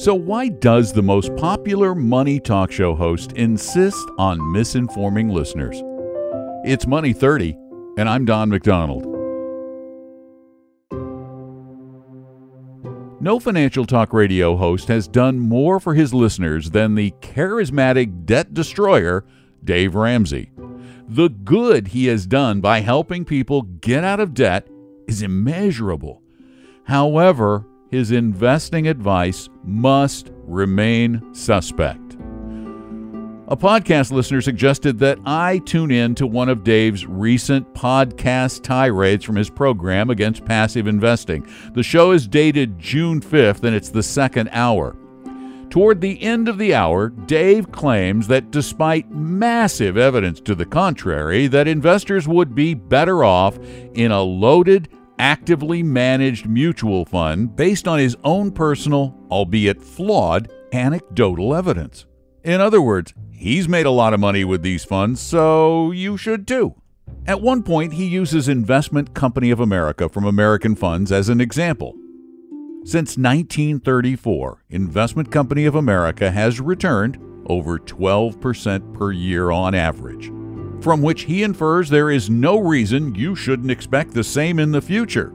[0.00, 5.82] So, why does the most popular money talk show host insist on misinforming listeners?
[6.64, 7.54] It's Money 30,
[7.98, 9.04] and I'm Don McDonald.
[13.20, 18.54] No financial talk radio host has done more for his listeners than the charismatic debt
[18.54, 19.26] destroyer,
[19.62, 20.50] Dave Ramsey.
[21.08, 24.66] The good he has done by helping people get out of debt
[25.06, 26.22] is immeasurable.
[26.84, 32.16] However, his investing advice must remain suspect.
[33.48, 39.24] A podcast listener suggested that I tune in to one of Dave's recent podcast tirades
[39.24, 41.44] from his program against passive investing.
[41.74, 44.96] The show is dated June 5th and it's the second hour.
[45.68, 51.48] Toward the end of the hour, Dave claims that despite massive evidence to the contrary,
[51.48, 53.58] that investors would be better off
[53.94, 54.88] in a loaded
[55.20, 62.06] actively managed mutual fund based on his own personal, albeit flawed, anecdotal evidence.
[62.42, 66.48] In other words, he's made a lot of money with these funds, so you should
[66.48, 66.74] too.
[67.26, 71.94] At one point, he uses Investment Company of America from American Funds as an example.
[72.84, 80.30] Since 1934, Investment Company of America has returned over 12% per year on average
[80.80, 84.80] from which he infers there is no reason you shouldn't expect the same in the
[84.80, 85.32] future,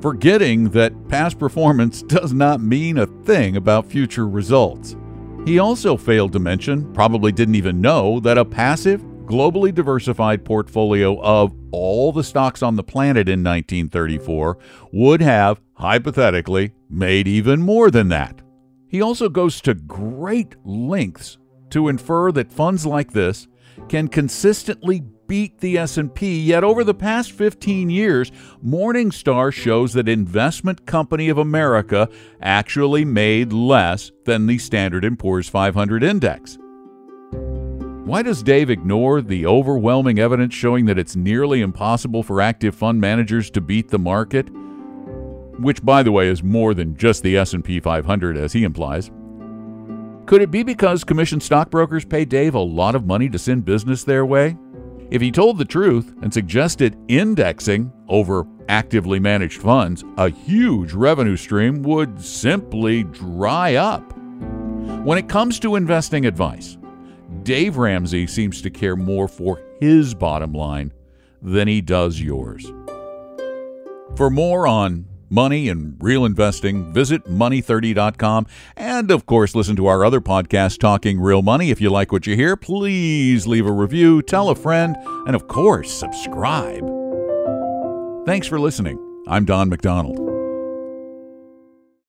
[0.00, 4.96] forgetting that past performance does not mean a thing about future results.
[5.44, 11.20] He also failed to mention, probably didn't even know, that a passive, globally diversified portfolio
[11.22, 14.58] of all the stocks on the planet in 1934
[14.92, 18.40] would have, hypothetically, made even more than that.
[18.88, 21.38] He also goes to great lengths
[21.70, 23.46] to infer that funds like this
[23.88, 28.32] can consistently beat the S&P, yet over the past 15 years,
[28.64, 32.08] Morningstar shows that Investment Company of America
[32.40, 36.58] actually made less than the Standard & Poor's 500 index.
[38.08, 42.98] Why does Dave ignore the overwhelming evidence showing that it's nearly impossible for active fund
[42.98, 44.48] managers to beat the market?
[45.60, 49.10] Which by the way is more than just the S&P 500 as he implies.
[50.28, 54.04] Could it be because commission stockbrokers pay Dave a lot of money to send business
[54.04, 54.58] their way?
[55.10, 61.38] If he told the truth and suggested indexing over actively managed funds, a huge revenue
[61.38, 64.02] stream would simply dry up.
[65.02, 66.76] When it comes to investing advice,
[67.42, 70.92] Dave Ramsey seems to care more for his bottom line
[71.40, 72.70] than he does yours.
[74.14, 78.46] For more on money and real investing, visit money30.com.
[78.76, 81.70] And of course, listen to our other podcast, Talking Real Money.
[81.70, 84.96] If you like what you hear, please leave a review, tell a friend,
[85.26, 86.84] and of course, subscribe.
[88.26, 88.98] Thanks for listening.
[89.26, 90.27] I'm Don McDonald.